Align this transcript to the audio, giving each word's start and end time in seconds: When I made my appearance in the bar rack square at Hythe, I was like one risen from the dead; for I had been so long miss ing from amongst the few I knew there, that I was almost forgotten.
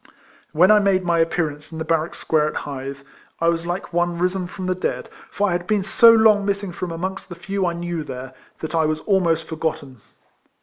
When 0.51 0.71
I 0.71 0.79
made 0.79 1.03
my 1.05 1.19
appearance 1.19 1.71
in 1.71 1.77
the 1.77 1.85
bar 1.85 2.01
rack 2.01 2.15
square 2.15 2.47
at 2.47 2.55
Hythe, 2.55 3.01
I 3.39 3.49
was 3.49 3.67
like 3.67 3.93
one 3.93 4.17
risen 4.17 4.47
from 4.47 4.65
the 4.65 4.73
dead; 4.73 5.09
for 5.29 5.47
I 5.47 5.51
had 5.51 5.67
been 5.67 5.83
so 5.83 6.11
long 6.11 6.43
miss 6.43 6.63
ing 6.63 6.71
from 6.71 6.91
amongst 6.91 7.29
the 7.29 7.35
few 7.35 7.67
I 7.67 7.73
knew 7.73 8.03
there, 8.03 8.33
that 8.61 8.73
I 8.73 8.85
was 8.85 9.01
almost 9.01 9.43
forgotten. 9.47 10.01